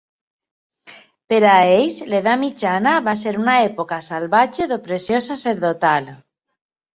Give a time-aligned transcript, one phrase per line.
[1.33, 6.11] Per a ells, l'Edat Mitjana va ser una època salvatge d'opressió sacerdotal.